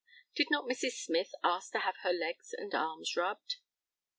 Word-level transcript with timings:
Did 0.33 0.47
not 0.49 0.65
Mrs. 0.65 0.93
Smyth 0.93 1.29
ask 1.43 1.71
to 1.73 1.79
have 1.81 1.97
her 1.97 2.11
legs 2.11 2.53
and 2.53 2.73
arms 2.73 3.15
rubbed? 3.15 3.57